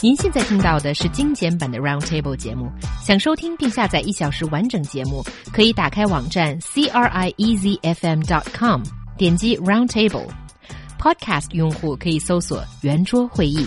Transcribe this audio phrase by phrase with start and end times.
[0.00, 2.70] 您现在听到的是精简版的 Roundtable 节目。
[3.02, 8.82] 想收听并下载一小时完整节目，可以打开网站 c r i e z f m dot com，
[9.16, 13.66] 点击 Roundtable。Podcast 用户可以搜索圆桌会议。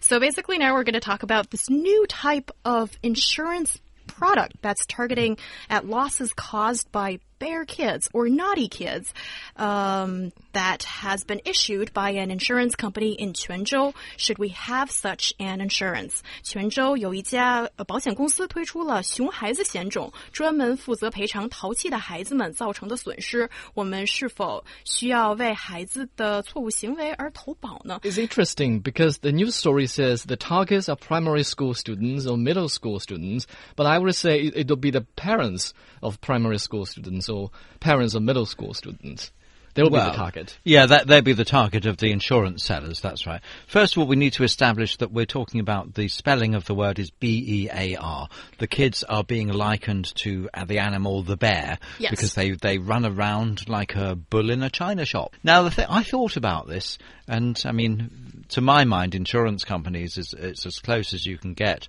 [0.00, 3.76] So basically, now we're going to talk about this new type of insurance
[4.06, 5.38] product that's targeting
[5.68, 9.12] at losses caused by bear kids or naughty kids
[9.56, 13.92] um, that has been issued by an insurance company in Quanzhou.
[14.16, 16.20] Should we have such an insurance?
[16.44, 23.50] 泉州有一家保险公司推出了熊孩子险种，专门负责赔偿淘气的孩子们造成的损失。
[23.74, 27.98] 我们是否需要为孩子的错误行为而投保呢？
[28.04, 32.68] It's interesting because the news story says the targets are primary school students or middle
[32.68, 36.86] school students, but I would say it, it would be the parents of primary school
[36.86, 39.31] students or parents of middle school students.
[39.73, 40.57] They will be the target.
[40.63, 42.99] Yeah, that they'll be the target of the insurance sellers.
[42.99, 43.41] That's right.
[43.67, 46.73] First of all, we need to establish that we're talking about the spelling of the
[46.73, 48.27] word is B E A R.
[48.57, 52.09] The kids are being likened to uh, the animal the bear Yes.
[52.09, 55.35] because they they run around like a bull in a china shop.
[55.43, 56.97] Now, the th- I thought about this,
[57.27, 61.53] and I mean, to my mind, insurance companies is it's as close as you can
[61.53, 61.87] get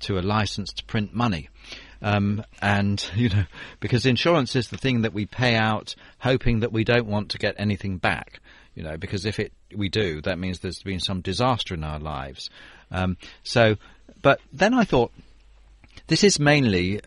[0.00, 1.50] to a license to print money.
[2.02, 3.44] Um, and, you know,
[3.80, 7.38] because insurance is the thing that we pay out hoping that we don't want to
[7.38, 8.40] get anything back.
[8.74, 11.98] You know, because if it, we do, that means there's been some disaster in our
[11.98, 12.50] lives.
[12.90, 13.76] Um, so,
[14.20, 15.12] but then I thought,
[16.08, 17.00] this is mainly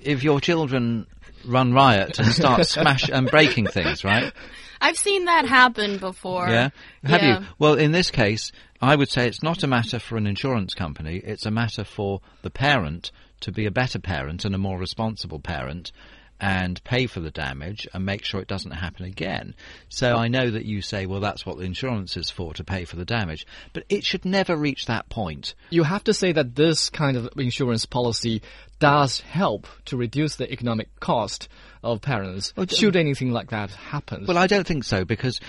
[0.00, 1.06] if your children
[1.44, 4.32] run riot and start smash and breaking things, right?
[4.80, 6.48] I've seen that happen before.
[6.48, 6.70] Yeah.
[7.04, 7.40] Have Yeah.
[7.40, 7.46] you?
[7.58, 8.52] Well, in this case,
[8.84, 11.16] I would say it's not a matter for an insurance company.
[11.16, 15.40] It's a matter for the parent to be a better parent and a more responsible
[15.40, 15.92] parent
[16.40, 19.54] and pay for the damage and make sure it doesn't happen again.
[19.88, 22.84] So I know that you say, well, that's what the insurance is for, to pay
[22.84, 23.46] for the damage.
[23.72, 25.54] But it should never reach that point.
[25.70, 28.42] You have to say that this kind of insurance policy
[28.78, 31.48] does help to reduce the economic cost
[31.82, 32.52] of parents.
[32.68, 34.26] Should anything like that happen?
[34.26, 35.40] Well, I don't think so because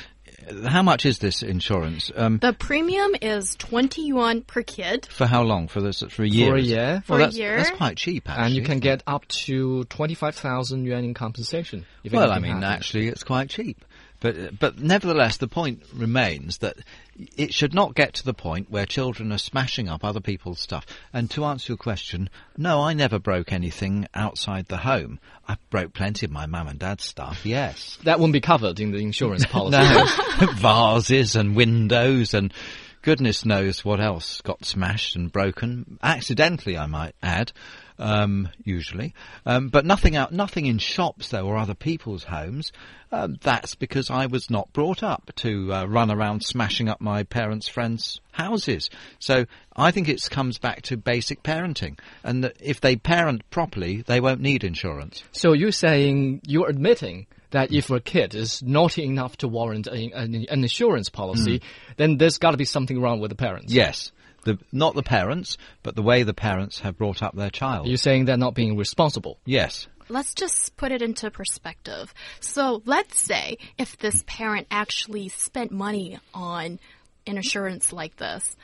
[0.68, 2.12] how much is this insurance?
[2.16, 5.06] Um, The premium is 20 yuan per kid.
[5.10, 5.68] for how long?
[5.68, 6.50] For this for a year?
[6.52, 6.70] For a is it?
[6.72, 6.86] year.
[6.92, 7.58] Well, For a that's, year.
[7.58, 8.46] That's quite cheap, actually.
[8.46, 11.86] and you can get up to 25,000 yuan in compensation.
[12.04, 12.66] If Well, I mean, happens.
[12.66, 13.84] actually, it's quite cheap.
[14.26, 16.78] But, but nevertheless, the point remains that
[17.38, 20.84] it should not get to the point where children are smashing up other people's stuff.
[21.14, 25.20] And to answer your question, no, I never broke anything outside the home.
[25.48, 28.00] I broke plenty of my mum and dad's stuff, yes.
[28.04, 29.78] That won't be covered in the insurance policy.
[29.78, 32.52] No, vases and windows and
[33.06, 36.00] goodness knows what else got smashed and broken.
[36.02, 37.52] Accidentally, I might add,
[38.00, 39.14] um, usually.
[39.46, 42.72] Um, but nothing out, nothing in shops though or other people's homes.
[43.12, 47.22] Um, that's because I was not brought up to uh, run around smashing up my
[47.22, 48.90] parents' friends' houses.
[49.20, 49.46] So
[49.76, 54.42] I think it comes back to basic parenting, and if they parent properly, they won't
[54.42, 55.24] need insurance.
[55.32, 60.12] So you're saying, you're admitting that if a kid is naughty enough to warrant a,
[60.12, 61.62] an, an insurance policy,
[61.98, 63.74] then there's got to be something wrong with the parents.
[63.74, 64.12] Yes.
[64.44, 67.88] The, not the parents, but the way the parents have brought up their child.
[67.88, 69.40] You're saying they're not being responsible.
[69.46, 69.88] yes.
[70.08, 72.14] Let's just put it into perspective.
[72.40, 76.80] So let's say if this parent actually spent money on
[77.26, 78.56] an insurance like this,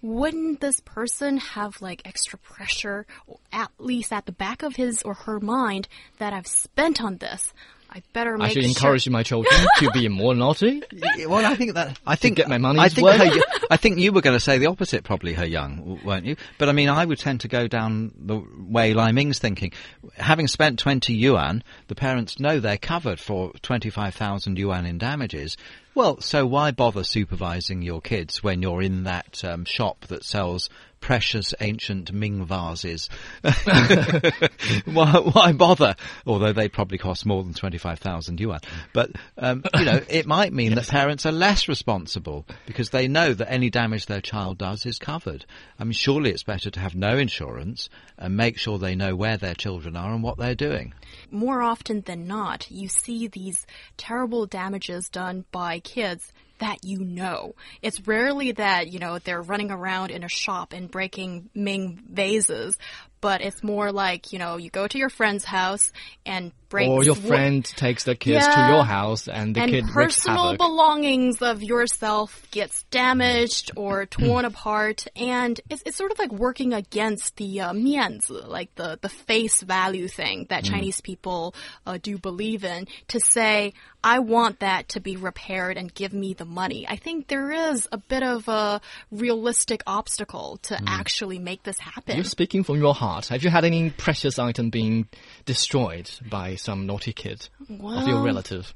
[0.00, 5.02] wouldn't this person have like extra pressure, or at least at the back of his
[5.02, 5.86] or her mind,
[6.16, 7.52] that I've spent on this?
[7.96, 8.68] I better I make should sure.
[8.68, 10.82] encourage my children to be more naughty.
[11.26, 13.20] Well, I think that I think get my money's I think worth.
[13.22, 13.40] her,
[13.70, 16.36] I think you were going to say the opposite, probably her young, weren't you?
[16.58, 19.72] But I mean, I would tend to go down the way Lai Ming's thinking.
[20.18, 24.98] Having spent twenty yuan, the parents know they're covered for twenty five thousand yuan in
[24.98, 25.56] damages.
[25.94, 30.68] Well, so why bother supervising your kids when you're in that um, shop that sells
[31.06, 33.08] precious ancient Ming vases?
[34.86, 35.94] why, why bother?
[36.26, 38.58] Although they probably cost more than 25,000 yuan.
[38.92, 43.32] But, um, you know, it might mean that parents are less responsible because they know
[43.32, 45.44] that any damage their child does is covered.
[45.78, 47.88] I mean, surely it's better to have no insurance
[48.18, 50.92] and make sure they know where their children are and what they're doing.
[51.30, 53.64] more often than not, you see these
[53.96, 57.54] terrible damages done by kids that you know.
[57.82, 62.78] It's rarely that, you know, they're running around in a shop and breaking Ming vases,
[63.20, 65.92] but it's more like, you know, you go to your friend's house
[66.24, 69.84] and break Or your friend takes the kids to your house and the and kid
[69.86, 76.32] personal belongings of yourself gets damaged or torn apart and it's, it's sort of like
[76.32, 81.54] working against the uh, 面子 like the, the face value thing that chinese people
[81.86, 83.72] uh, do believe in to say
[84.02, 86.86] i want that to be repaired and give me the money.
[86.88, 88.80] I think there is a bit of a
[89.10, 92.16] realistic obstacle to actually make this happen.
[92.16, 93.15] You're speaking from your heart.
[93.24, 95.08] Have you had any precious item being
[95.44, 98.74] destroyed by some naughty kid of your relative?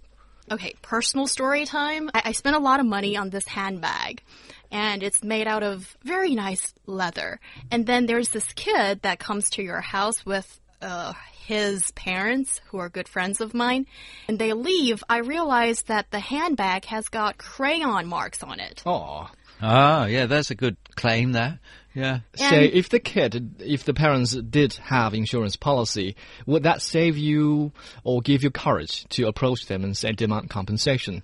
[0.50, 2.10] Okay, personal story time.
[2.12, 4.22] I, I spent a lot of money on this handbag,
[4.72, 7.38] and it's made out of very nice leather.
[7.70, 11.12] And then there's this kid that comes to your house with uh,
[11.46, 13.86] his parents, who are good friends of mine,
[14.26, 15.04] and they leave.
[15.08, 18.82] I realize that the handbag has got crayon marks on it.
[18.86, 19.28] Oh.
[19.62, 21.58] Ah, yeah, that's a good claim there.
[21.94, 22.20] Yeah.
[22.36, 26.14] Say, And- if the kid, if the parents did have insurance policy,
[26.46, 27.72] would that save you
[28.04, 31.22] or give you courage to approach them and say demand compensation?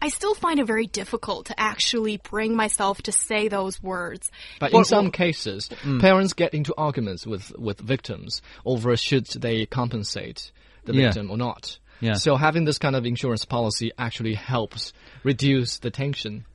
[0.00, 4.30] I still find it very difficult to actually bring myself to say those words.
[4.58, 6.00] But Or- in some or- cases, mm.
[6.00, 10.50] parents get into arguments with, with victims over should they compensate
[10.86, 11.06] the Yeah.
[11.08, 11.78] victim or not.
[12.00, 12.14] Yeah.
[12.14, 14.94] So having this kind of insurance policy actually helps
[15.24, 16.46] reduce the tension.